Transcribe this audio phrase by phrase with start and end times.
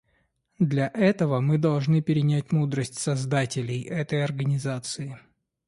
[0.57, 5.19] Для этого мы должны перенять мудрость создателей этой Организации.